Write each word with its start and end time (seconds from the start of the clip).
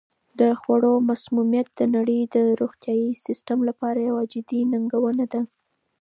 د 0.39 0.41
خوړو 0.59 0.93
مسمومیت 1.09 1.67
د 1.79 1.81
نړۍ 1.95 2.19
د 2.35 2.37
روغتیايي 2.61 3.11
سیستم 3.25 3.57
لپاره 3.69 3.99
یوه 4.09 4.23
جدي 4.33 4.59
ننګونه 4.71 5.25
ده. 5.33 5.41